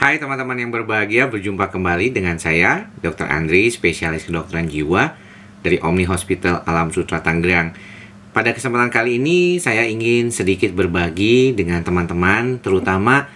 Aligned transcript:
Hai 0.00 0.16
teman-teman 0.16 0.56
yang 0.56 0.72
berbahagia, 0.72 1.28
berjumpa 1.28 1.68
kembali 1.68 2.08
dengan 2.08 2.40
saya, 2.40 2.88
Dr. 3.04 3.28
Andri, 3.28 3.68
spesialis 3.68 4.24
kedokteran 4.24 4.64
jiwa 4.64 5.12
dari 5.60 5.76
Omni 5.76 6.08
Hospital 6.08 6.64
Alam 6.64 6.88
Sutra 6.88 7.20
Tangerang. 7.20 7.76
Pada 8.32 8.56
kesempatan 8.56 8.88
kali 8.88 9.20
ini, 9.20 9.60
saya 9.60 9.84
ingin 9.84 10.32
sedikit 10.32 10.72
berbagi 10.72 11.52
dengan 11.52 11.84
teman-teman, 11.84 12.64
terutama 12.64 13.28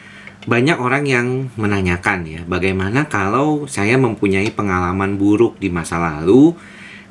banyak 0.49 0.81
orang 0.81 1.05
yang 1.05 1.53
menanyakan 1.61 2.25
ya, 2.25 2.41
bagaimana 2.49 3.13
kalau 3.13 3.69
saya 3.69 4.01
mempunyai 4.01 4.49
pengalaman 4.49 5.21
buruk 5.21 5.61
di 5.61 5.69
masa 5.69 6.01
lalu 6.01 6.57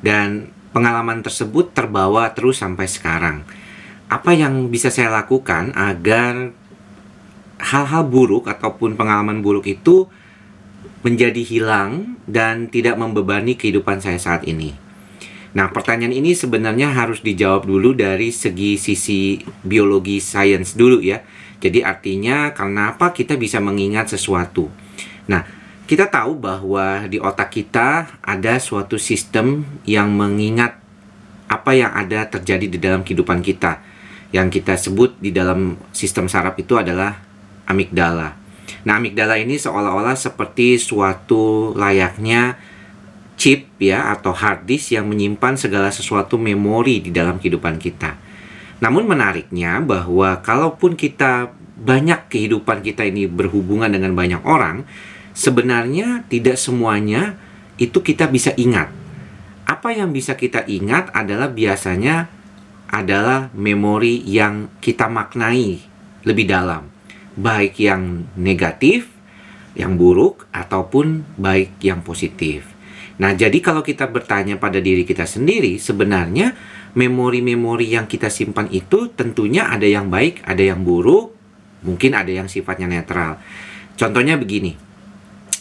dan 0.01 0.49
pengalaman 0.73 1.21
tersebut 1.21 1.77
terbawa 1.77 2.33
terus 2.33 2.57
sampai 2.57 2.89
sekarang. 2.89 3.45
Apa 4.09 4.33
yang 4.33 4.73
bisa 4.73 4.89
saya 4.89 5.13
lakukan 5.13 5.77
agar 5.77 6.57
hal-hal 7.63 8.03
buruk 8.03 8.51
ataupun 8.51 8.99
pengalaman 8.99 9.39
buruk 9.39 9.71
itu 9.71 10.11
menjadi 11.03 11.39
hilang 11.43 12.19
dan 12.27 12.67
tidak 12.67 12.99
membebani 12.99 13.55
kehidupan 13.55 14.03
saya 14.03 14.19
saat 14.19 14.43
ini. 14.43 14.75
Nah, 15.53 15.69
pertanyaan 15.69 16.11
ini 16.11 16.33
sebenarnya 16.33 16.91
harus 16.91 17.21
dijawab 17.21 17.69
dulu 17.69 17.93
dari 17.93 18.33
segi 18.33 18.75
sisi 18.75 19.37
biologi 19.61 20.17
sains 20.17 20.73
dulu 20.73 20.97
ya. 20.99 21.21
Jadi 21.61 21.85
artinya 21.85 22.51
kenapa 22.51 23.13
kita 23.13 23.37
bisa 23.37 23.61
mengingat 23.61 24.09
sesuatu. 24.11 24.67
Nah, 25.29 25.45
kita 25.85 26.09
tahu 26.09 26.41
bahwa 26.41 27.05
di 27.05 27.21
otak 27.21 27.53
kita 27.53 28.17
ada 28.19 28.57
suatu 28.57 28.97
sistem 28.97 29.63
yang 29.85 30.09
mengingat 30.11 30.79
apa 31.45 31.71
yang 31.77 31.93
ada 31.93 32.25
terjadi 32.27 32.65
di 32.65 32.79
dalam 32.81 33.05
kehidupan 33.05 33.45
kita. 33.45 33.83
Yang 34.33 34.59
kita 34.59 34.73
sebut 34.73 35.21
di 35.21 35.29
dalam 35.29 35.77
sistem 35.93 36.25
saraf 36.25 36.57
itu 36.57 36.73
adalah 36.73 37.32
amigdala. 37.73 38.37
Nah, 38.83 38.99
amigdala 38.99 39.39
ini 39.39 39.57
seolah-olah 39.57 40.15
seperti 40.15 40.77
suatu 40.77 41.73
layaknya 41.73 42.59
chip 43.39 43.73
ya 43.81 44.13
atau 44.13 44.31
hard 44.31 44.69
disk 44.69 44.93
yang 44.93 45.09
menyimpan 45.09 45.57
segala 45.57 45.89
sesuatu 45.89 46.37
memori 46.37 47.01
di 47.01 47.09
dalam 47.09 47.41
kehidupan 47.41 47.81
kita. 47.81 48.15
Namun 48.83 49.07
menariknya 49.07 49.79
bahwa 49.81 50.43
kalaupun 50.43 50.99
kita 50.99 51.51
banyak 51.79 52.29
kehidupan 52.29 52.85
kita 52.85 53.07
ini 53.07 53.25
berhubungan 53.25 53.89
dengan 53.89 54.13
banyak 54.13 54.43
orang, 54.45 54.85
sebenarnya 55.33 56.27
tidak 56.29 56.59
semuanya 56.59 57.39
itu 57.81 58.03
kita 58.03 58.29
bisa 58.29 58.53
ingat. 58.59 58.91
Apa 59.63 59.95
yang 59.95 60.11
bisa 60.11 60.35
kita 60.35 60.67
ingat 60.67 61.09
adalah 61.15 61.49
biasanya 61.49 62.27
adalah 62.91 63.49
memori 63.57 64.21
yang 64.27 64.69
kita 64.83 65.09
maknai 65.09 65.81
lebih 66.27 66.45
dalam 66.45 66.92
baik 67.37 67.79
yang 67.81 68.29
negatif, 68.37 69.09
yang 69.73 69.97
buruk, 69.97 70.45
ataupun 70.53 71.25
baik 71.37 71.81
yang 71.81 72.05
positif. 72.05 72.69
Nah, 73.21 73.33
jadi 73.37 73.57
kalau 73.61 73.85
kita 73.85 74.09
bertanya 74.09 74.57
pada 74.57 74.81
diri 74.81 75.05
kita 75.05 75.25
sendiri, 75.29 75.77
sebenarnya 75.77 76.53
memori-memori 76.93 77.93
yang 77.93 78.05
kita 78.05 78.29
simpan 78.29 78.69
itu 78.69 79.13
tentunya 79.13 79.69
ada 79.69 79.85
yang 79.85 80.09
baik, 80.09 80.45
ada 80.45 80.61
yang 80.61 80.81
buruk, 80.81 81.33
mungkin 81.85 82.17
ada 82.17 82.29
yang 82.29 82.49
sifatnya 82.49 82.89
netral. 82.89 83.37
Contohnya 83.97 84.37
begini, 84.37 84.73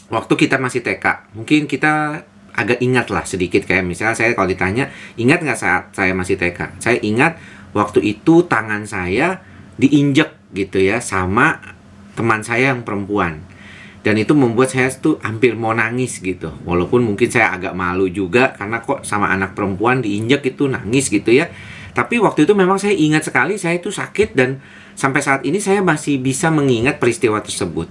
waktu 0.09 0.33
kita 0.37 0.57
masih 0.57 0.81
TK, 0.81 1.37
mungkin 1.37 1.69
kita 1.69 2.25
agak 2.53 2.79
ingat 2.85 3.09
lah 3.09 3.25
sedikit 3.25 3.65
kayak 3.65 3.85
misalnya 3.85 4.13
saya 4.13 4.37
kalau 4.37 4.49
ditanya 4.49 4.93
ingat 5.17 5.41
nggak 5.41 5.57
saat 5.57 5.83
saya 5.97 6.13
masih 6.13 6.37
TK 6.37 6.85
saya 6.85 7.01
ingat 7.01 7.41
waktu 7.73 8.05
itu 8.05 8.45
tangan 8.45 8.85
saya 8.85 9.41
diinjek 9.81 10.42
gitu 10.53 10.81
ya 10.81 11.01
sama 11.01 11.61
teman 12.13 12.45
saya 12.45 12.77
yang 12.77 12.85
perempuan. 12.85 13.41
Dan 14.03 14.19
itu 14.19 14.35
membuat 14.35 14.75
saya 14.75 14.91
tuh 14.91 15.23
hampir 15.23 15.55
mau 15.55 15.71
nangis 15.71 16.19
gitu. 16.19 16.51
Walaupun 16.67 17.07
mungkin 17.07 17.31
saya 17.31 17.55
agak 17.55 17.71
malu 17.73 18.11
juga 18.11 18.51
karena 18.53 18.83
kok 18.83 19.07
sama 19.07 19.31
anak 19.31 19.55
perempuan 19.55 20.03
diinjak 20.03 20.43
itu 20.43 20.67
nangis 20.67 21.07
gitu 21.07 21.31
ya. 21.31 21.47
Tapi 21.95 22.19
waktu 22.19 22.49
itu 22.49 22.53
memang 22.57 22.83
saya 22.83 22.97
ingat 22.97 23.31
sekali 23.31 23.61
saya 23.61 23.79
itu 23.79 23.95
sakit 23.95 24.35
dan 24.35 24.59
sampai 24.99 25.21
saat 25.23 25.43
ini 25.47 25.63
saya 25.63 25.85
masih 25.85 26.19
bisa 26.19 26.51
mengingat 26.51 26.99
peristiwa 26.99 27.39
tersebut. 27.39 27.87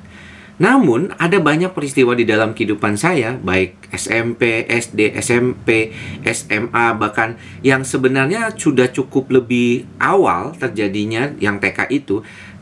Namun 0.62 1.10
ada 1.18 1.42
banyak 1.42 1.74
peristiwa 1.74 2.14
di 2.14 2.22
dalam 2.22 2.54
kehidupan 2.54 2.94
saya 2.94 3.34
baik 3.34 3.90
SMP, 3.98 4.70
SD, 4.70 5.18
SMP, 5.18 5.90
SMA 6.22 6.86
bahkan 7.02 7.34
yang 7.66 7.82
sebenarnya 7.82 8.54
sudah 8.54 8.94
cukup 8.94 9.34
lebih 9.34 9.90
awal 9.98 10.54
terjadinya 10.54 11.34
yang 11.42 11.58
TK 11.58 11.90
itu 11.90 12.22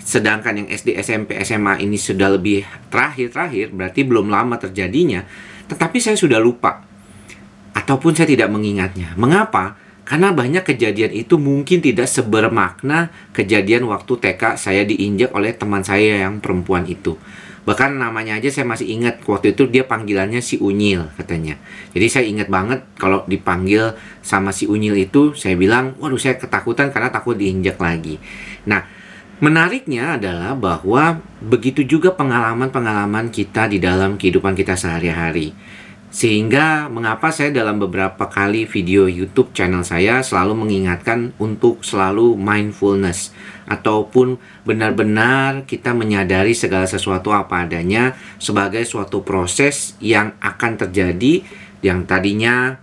sedangkan 0.10 0.66
yang 0.66 0.68
SD, 0.74 0.98
SMP, 0.98 1.38
SMA 1.46 1.86
ini 1.86 1.94
sudah 1.94 2.34
lebih 2.34 2.66
terakhir-terakhir, 2.90 3.70
berarti 3.70 4.02
belum 4.02 4.34
lama 4.34 4.58
terjadinya, 4.58 5.22
tetapi 5.70 6.02
saya 6.02 6.18
sudah 6.18 6.42
lupa. 6.42 6.82
Ataupun 7.78 8.18
saya 8.18 8.26
tidak 8.26 8.50
mengingatnya. 8.50 9.14
Mengapa? 9.14 9.78
Karena 10.10 10.34
banyak 10.34 10.66
kejadian 10.66 11.14
itu 11.14 11.38
mungkin 11.38 11.86
tidak 11.86 12.10
sebermakna 12.10 13.14
kejadian 13.38 13.86
waktu 13.86 14.10
TK 14.18 14.58
saya 14.58 14.82
diinjak 14.82 15.30
oleh 15.38 15.54
teman 15.54 15.86
saya 15.86 16.26
yang 16.26 16.42
perempuan 16.42 16.90
itu. 16.90 17.14
Bahkan 17.70 18.02
namanya 18.02 18.42
aja 18.42 18.50
saya 18.50 18.66
masih 18.66 18.90
ingat 18.90 19.22
waktu 19.30 19.54
itu 19.54 19.70
dia 19.70 19.86
panggilannya 19.86 20.42
si 20.42 20.58
Unyil 20.58 21.14
katanya. 21.14 21.62
Jadi 21.94 22.08
saya 22.10 22.26
ingat 22.26 22.50
banget 22.50 22.82
kalau 22.98 23.22
dipanggil 23.30 23.94
sama 24.26 24.50
si 24.50 24.66
Unyil 24.66 24.98
itu 24.98 25.38
saya 25.38 25.54
bilang, 25.54 25.94
waduh 26.02 26.18
saya 26.18 26.42
ketakutan 26.42 26.90
karena 26.90 27.14
takut 27.14 27.38
diinjak 27.38 27.78
lagi. 27.78 28.18
Nah, 28.66 28.82
Menariknya 29.40 30.20
adalah 30.20 30.52
bahwa 30.52 31.24
begitu 31.40 31.88
juga 31.88 32.12
pengalaman-pengalaman 32.12 33.32
kita 33.32 33.72
di 33.72 33.80
dalam 33.80 34.20
kehidupan 34.20 34.52
kita 34.52 34.76
sehari-hari. 34.76 35.56
Sehingga 36.10 36.90
mengapa 36.92 37.30
saya 37.30 37.54
dalam 37.54 37.80
beberapa 37.80 38.28
kali 38.28 38.66
video 38.66 39.06
YouTube 39.06 39.54
channel 39.56 39.86
saya 39.86 40.26
selalu 40.26 40.66
mengingatkan 40.66 41.32
untuk 41.40 41.86
selalu 41.86 42.34
mindfulness 42.34 43.30
ataupun 43.70 44.42
benar-benar 44.66 45.70
kita 45.70 45.94
menyadari 45.94 46.58
segala 46.58 46.90
sesuatu 46.90 47.30
apa 47.30 47.64
adanya 47.64 48.18
sebagai 48.42 48.84
suatu 48.90 49.22
proses 49.22 49.94
yang 50.02 50.34
akan 50.42 50.82
terjadi 50.82 51.46
yang 51.86 52.10
tadinya 52.10 52.82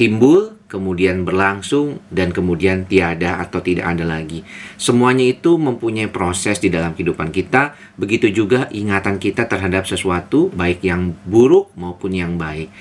timbul 0.00 0.53
kemudian 0.66 1.22
berlangsung, 1.22 2.02
dan 2.10 2.34
kemudian 2.34 2.88
tiada 2.88 3.38
atau 3.38 3.62
tidak 3.62 3.94
ada 3.94 4.02
lagi. 4.02 4.42
Semuanya 4.74 5.24
itu 5.28 5.54
mempunyai 5.60 6.10
proses 6.10 6.58
di 6.58 6.72
dalam 6.72 6.96
kehidupan 6.96 7.30
kita, 7.30 7.76
begitu 7.94 8.32
juga 8.32 8.66
ingatan 8.72 9.22
kita 9.22 9.46
terhadap 9.46 9.86
sesuatu, 9.86 10.50
baik 10.50 10.82
yang 10.82 11.14
buruk 11.28 11.70
maupun 11.78 12.16
yang 12.16 12.34
baik. 12.40 12.72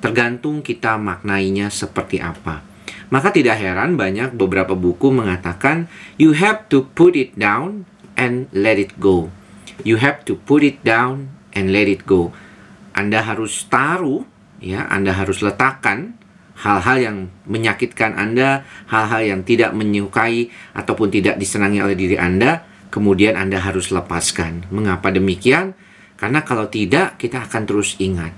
Tergantung 0.00 0.64
kita 0.64 0.96
maknainya 0.96 1.68
seperti 1.68 2.20
apa. 2.20 2.64
Maka 3.12 3.30
tidak 3.30 3.60
heran 3.60 4.00
banyak 4.00 4.32
beberapa 4.34 4.72
buku 4.72 5.12
mengatakan, 5.12 5.86
you 6.16 6.32
have 6.32 6.66
to 6.72 6.88
put 6.96 7.14
it 7.14 7.36
down 7.36 7.84
and 8.16 8.48
let 8.56 8.80
it 8.80 8.96
go. 8.96 9.28
You 9.82 10.00
have 10.00 10.24
to 10.30 10.38
put 10.38 10.64
it 10.64 10.80
down 10.86 11.34
and 11.52 11.74
let 11.74 11.90
it 11.90 12.08
go. 12.08 12.32
Anda 12.94 13.26
harus 13.26 13.66
taruh, 13.66 14.24
ya, 14.62 14.86
Anda 14.88 15.12
harus 15.12 15.42
letakkan 15.42 16.16
hal-hal 16.58 16.96
yang 17.02 17.16
menyakitkan 17.50 18.14
Anda, 18.14 18.62
hal-hal 18.86 19.22
yang 19.26 19.40
tidak 19.42 19.74
menyukai 19.74 20.48
ataupun 20.74 21.10
tidak 21.10 21.38
disenangi 21.38 21.82
oleh 21.82 21.98
diri 21.98 22.14
Anda, 22.14 22.62
kemudian 22.94 23.34
Anda 23.34 23.58
harus 23.58 23.90
lepaskan. 23.90 24.70
Mengapa 24.70 25.10
demikian? 25.10 25.74
Karena 26.14 26.46
kalau 26.46 26.70
tidak, 26.70 27.18
kita 27.18 27.42
akan 27.42 27.62
terus 27.66 27.98
ingat. 27.98 28.30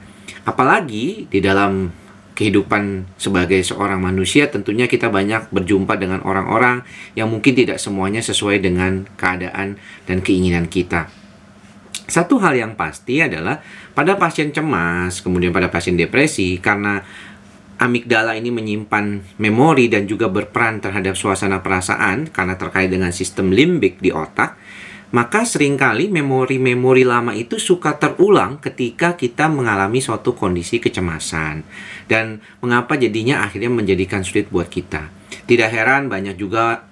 Apalagi 0.48 1.28
di 1.28 1.38
dalam 1.44 1.92
kehidupan 2.36 3.16
sebagai 3.16 3.60
seorang 3.64 4.00
manusia, 4.00 4.48
tentunya 4.52 4.84
kita 4.84 5.08
banyak 5.08 5.48
berjumpa 5.52 5.96
dengan 5.96 6.20
orang-orang 6.24 6.84
yang 7.16 7.32
mungkin 7.32 7.56
tidak 7.56 7.80
semuanya 7.80 8.20
sesuai 8.20 8.60
dengan 8.60 9.08
keadaan 9.16 9.80
dan 10.04 10.18
keinginan 10.20 10.68
kita. 10.68 11.08
Satu 12.06 12.38
hal 12.38 12.54
yang 12.54 12.78
pasti 12.78 13.18
adalah 13.18 13.58
pada 13.90 14.14
pasien 14.14 14.54
cemas, 14.54 15.24
kemudian 15.24 15.50
pada 15.50 15.66
pasien 15.66 15.98
depresi, 15.98 16.62
karena 16.62 17.02
amigdala 17.76 18.36
ini 18.36 18.48
menyimpan 18.48 19.36
memori 19.40 19.92
dan 19.92 20.08
juga 20.08 20.32
berperan 20.32 20.80
terhadap 20.80 21.16
suasana 21.16 21.60
perasaan 21.60 22.32
karena 22.32 22.56
terkait 22.56 22.88
dengan 22.88 23.12
sistem 23.12 23.52
limbik 23.52 24.00
di 24.00 24.12
otak, 24.12 24.56
maka 25.12 25.46
sering 25.46 25.78
kali 25.78 26.10
memori-memori 26.10 27.06
lama 27.06 27.36
itu 27.36 27.60
suka 27.60 27.94
terulang 28.00 28.58
ketika 28.58 29.14
kita 29.14 29.46
mengalami 29.46 30.02
suatu 30.02 30.34
kondisi 30.34 30.82
kecemasan. 30.82 31.62
Dan 32.08 32.42
mengapa 32.64 32.98
jadinya 32.98 33.44
akhirnya 33.44 33.70
menjadikan 33.70 34.24
sulit 34.26 34.50
buat 34.50 34.66
kita. 34.66 35.12
Tidak 35.46 35.70
heran 35.70 36.10
banyak 36.10 36.34
juga 36.34 36.82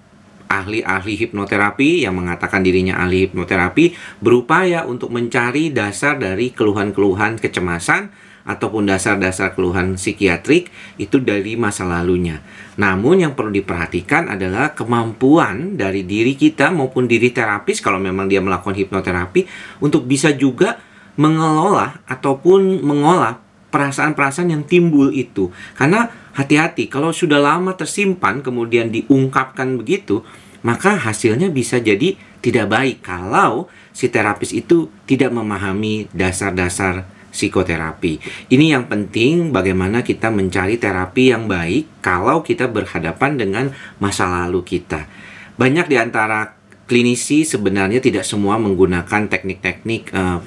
ahli-ahli 0.46 1.18
hipnoterapi 1.18 2.06
yang 2.06 2.14
mengatakan 2.14 2.62
dirinya 2.62 3.02
ahli 3.02 3.26
hipnoterapi 3.26 4.20
berupaya 4.22 4.86
untuk 4.86 5.10
mencari 5.10 5.74
dasar 5.74 6.20
dari 6.20 6.54
keluhan-keluhan 6.54 7.42
kecemasan 7.42 8.23
ataupun 8.44 8.84
dasar-dasar 8.84 9.56
keluhan 9.56 9.96
psikiatrik 9.96 10.68
itu 11.00 11.16
dari 11.20 11.56
masa 11.56 11.88
lalunya. 11.88 12.44
Namun 12.76 13.24
yang 13.24 13.32
perlu 13.32 13.50
diperhatikan 13.50 14.28
adalah 14.28 14.76
kemampuan 14.76 15.80
dari 15.80 16.04
diri 16.04 16.36
kita 16.36 16.68
maupun 16.68 17.08
diri 17.08 17.32
terapis 17.32 17.80
kalau 17.80 17.96
memang 17.96 18.28
dia 18.28 18.44
melakukan 18.44 18.76
hipnoterapi 18.76 19.48
untuk 19.80 20.04
bisa 20.04 20.32
juga 20.36 20.76
mengelola 21.16 22.04
ataupun 22.04 22.84
mengolah 22.84 23.40
perasaan-perasaan 23.72 24.52
yang 24.52 24.64
timbul 24.68 25.10
itu. 25.10 25.50
Karena 25.74 26.06
hati-hati 26.36 26.86
kalau 26.86 27.10
sudah 27.10 27.40
lama 27.40 27.74
tersimpan 27.74 28.44
kemudian 28.44 28.92
diungkapkan 28.92 29.74
begitu, 29.80 30.20
maka 30.62 30.94
hasilnya 30.94 31.48
bisa 31.48 31.80
jadi 31.80 32.16
tidak 32.44 32.66
baik 32.68 32.96
kalau 33.00 33.72
si 33.94 34.12
terapis 34.12 34.52
itu 34.52 34.92
tidak 35.08 35.32
memahami 35.32 36.12
dasar-dasar 36.12 37.13
psikoterapi. 37.34 38.22
Ini 38.54 38.78
yang 38.78 38.86
penting 38.86 39.50
bagaimana 39.50 40.06
kita 40.06 40.30
mencari 40.30 40.78
terapi 40.78 41.34
yang 41.34 41.50
baik 41.50 41.98
kalau 41.98 42.46
kita 42.46 42.70
berhadapan 42.70 43.34
dengan 43.34 43.64
masa 43.98 44.30
lalu 44.30 44.62
kita. 44.62 45.10
Banyak 45.58 45.90
di 45.90 45.98
antara 45.98 46.54
klinisi 46.86 47.42
sebenarnya 47.42 47.98
tidak 47.98 48.22
semua 48.22 48.54
menggunakan 48.62 49.26
teknik-teknik 49.26 50.14
uh, 50.14 50.38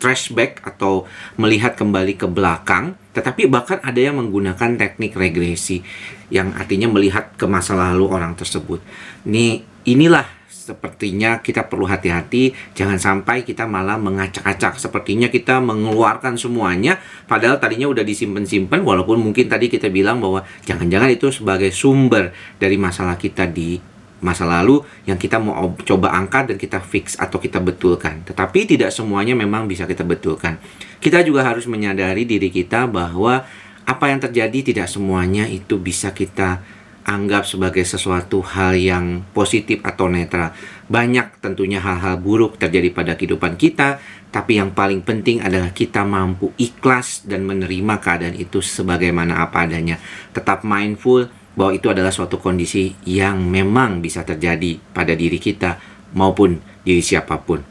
flashback 0.00 0.64
atau 0.64 1.04
melihat 1.36 1.76
kembali 1.76 2.16
ke 2.16 2.26
belakang, 2.26 2.96
tetapi 3.12 3.46
bahkan 3.46 3.78
ada 3.84 4.00
yang 4.00 4.16
menggunakan 4.16 4.80
teknik 4.80 5.12
regresi 5.12 5.84
yang 6.32 6.56
artinya 6.56 6.88
melihat 6.88 7.36
ke 7.36 7.44
masa 7.44 7.76
lalu 7.76 8.08
orang 8.08 8.32
tersebut. 8.32 8.80
Ini 9.28 9.60
inilah 9.84 10.39
sepertinya 10.60 11.40
kita 11.40 11.64
perlu 11.64 11.88
hati-hati. 11.88 12.52
Jangan 12.76 13.00
sampai 13.00 13.42
kita 13.48 13.64
malah 13.64 13.96
mengacak-acak. 13.96 14.76
Sepertinya 14.76 15.32
kita 15.32 15.56
mengeluarkan 15.64 16.36
semuanya 16.36 17.00
padahal 17.24 17.56
tadinya 17.56 17.88
udah 17.88 18.04
disimpan-simpan 18.04 18.84
walaupun 18.84 19.16
mungkin 19.16 19.48
tadi 19.48 19.72
kita 19.72 19.88
bilang 19.88 20.20
bahwa 20.20 20.44
jangan-jangan 20.68 21.08
itu 21.08 21.32
sebagai 21.32 21.72
sumber 21.72 22.36
dari 22.60 22.76
masalah 22.76 23.16
kita 23.16 23.48
di 23.48 23.80
masa 24.20 24.44
lalu 24.44 24.84
yang 25.08 25.16
kita 25.16 25.40
mau 25.40 25.72
coba 25.80 26.12
angkat 26.12 26.52
dan 26.52 26.56
kita 26.60 26.78
fix 26.84 27.16
atau 27.16 27.40
kita 27.40 27.56
betulkan. 27.56 28.20
Tetapi 28.28 28.76
tidak 28.76 28.92
semuanya 28.92 29.32
memang 29.32 29.64
bisa 29.64 29.88
kita 29.88 30.04
betulkan. 30.04 30.60
Kita 31.00 31.24
juga 31.24 31.40
harus 31.48 31.64
menyadari 31.64 32.28
diri 32.28 32.52
kita 32.52 32.84
bahwa 32.84 33.48
apa 33.88 34.04
yang 34.12 34.20
terjadi 34.20 34.60
tidak 34.60 34.86
semuanya 34.92 35.48
itu 35.48 35.80
bisa 35.80 36.12
kita 36.12 36.60
anggap 37.04 37.48
sebagai 37.48 37.82
sesuatu 37.82 38.44
hal 38.44 38.76
yang 38.76 39.24
positif 39.32 39.80
atau 39.80 40.06
netral. 40.10 40.52
Banyak 40.90 41.40
tentunya 41.40 41.80
hal-hal 41.80 42.20
buruk 42.20 42.60
terjadi 42.60 42.92
pada 42.92 43.12
kehidupan 43.16 43.56
kita, 43.56 44.02
tapi 44.28 44.60
yang 44.60 44.76
paling 44.76 45.00
penting 45.02 45.40
adalah 45.40 45.72
kita 45.72 46.04
mampu 46.04 46.52
ikhlas 46.60 47.24
dan 47.24 47.46
menerima 47.48 47.98
keadaan 47.98 48.36
itu 48.36 48.60
sebagaimana 48.60 49.42
apa 49.42 49.64
adanya. 49.64 49.96
Tetap 50.36 50.62
mindful 50.62 51.30
bahwa 51.56 51.72
itu 51.74 51.90
adalah 51.90 52.14
suatu 52.14 52.38
kondisi 52.38 52.94
yang 53.08 53.42
memang 53.42 53.98
bisa 53.98 54.22
terjadi 54.22 54.78
pada 54.94 55.16
diri 55.16 55.42
kita 55.42 55.76
maupun 56.14 56.62
diri 56.86 57.02
siapa 57.02 57.42
pun. 57.42 57.62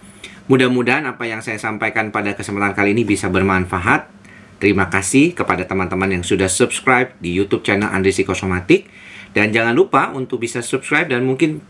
Mudah-mudahan 0.49 1.05
apa 1.05 1.29
yang 1.29 1.45
saya 1.45 1.61
sampaikan 1.61 2.09
pada 2.09 2.33
kesempatan 2.33 2.73
kali 2.73 2.97
ini 2.97 3.05
bisa 3.05 3.29
bermanfaat. 3.29 4.09
Terima 4.59 4.91
kasih 4.91 5.31
kepada 5.37 5.63
teman-teman 5.63 6.19
yang 6.19 6.23
sudah 6.25 6.51
subscribe 6.51 7.15
di 7.23 7.31
YouTube 7.31 7.63
channel 7.63 7.87
Andri 7.87 8.11
Psikosomatik 8.11 8.91
dan 9.33 9.53
jangan 9.53 9.73
lupa 9.77 10.09
untuk 10.13 10.41
bisa 10.41 10.59
subscribe 10.63 11.09
dan 11.09 11.25
mungkin 11.25 11.61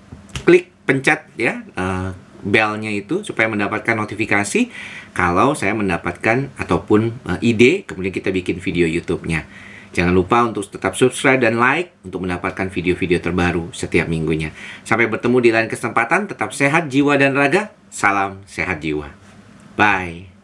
klik 0.47 0.71
pencet 0.87 1.27
ya 1.35 1.61
uh, 1.75 2.15
belnya 2.39 2.89
itu 2.89 3.21
supaya 3.21 3.51
mendapatkan 3.51 3.95
notifikasi 3.99 4.71
kalau 5.11 5.51
saya 5.53 5.75
mendapatkan 5.75 6.55
ataupun 6.55 7.19
uh, 7.27 7.39
ide 7.43 7.83
kemudian 7.83 8.15
kita 8.15 8.31
bikin 8.31 8.63
video 8.63 8.87
YouTube-nya. 8.87 9.43
Jangan 9.89 10.13
lupa 10.13 10.45
untuk 10.45 10.69
tetap 10.69 10.93
subscribe 10.93 11.41
dan 11.41 11.57
like 11.57 11.97
untuk 12.05 12.21
mendapatkan 12.21 12.69
video-video 12.69 13.17
terbaru 13.17 13.73
setiap 13.73 14.05
minggunya. 14.05 14.53
Sampai 14.85 15.09
bertemu 15.09 15.37
di 15.41 15.49
lain 15.49 15.65
kesempatan, 15.65 16.29
tetap 16.29 16.53
sehat 16.53 16.93
jiwa 16.93 17.17
dan 17.17 17.33
raga. 17.33 17.73
Salam 17.89 18.45
sehat 18.45 18.85
jiwa. 18.85 19.09
Bye. 19.73 20.38